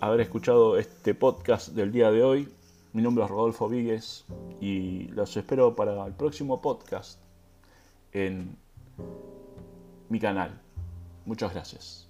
haber 0.00 0.20
escuchado 0.22 0.78
este 0.78 1.14
podcast 1.14 1.68
del 1.68 1.92
día 1.92 2.10
de 2.10 2.24
hoy. 2.24 2.48
Mi 2.94 3.02
nombre 3.02 3.22
es 3.22 3.30
Rodolfo 3.30 3.68
Víguez 3.68 4.24
y 4.62 5.08
los 5.08 5.36
espero 5.36 5.76
para 5.76 6.06
el 6.06 6.14
próximo 6.14 6.62
podcast 6.62 7.20
en 8.12 8.56
mi 10.08 10.18
canal. 10.18 10.58
Muchas 11.26 11.52
gracias. 11.52 12.08